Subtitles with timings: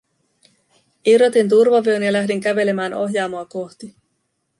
[1.05, 3.95] Irrotin turvavyön ja lähdin kävelemään ohjaamoa kohti.